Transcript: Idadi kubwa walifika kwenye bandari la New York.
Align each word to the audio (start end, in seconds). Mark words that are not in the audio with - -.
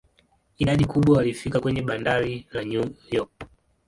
Idadi 0.57 0.85
kubwa 0.85 1.17
walifika 1.17 1.59
kwenye 1.59 1.81
bandari 1.81 2.47
la 2.51 2.63
New 2.63 2.89
York. 3.11 3.31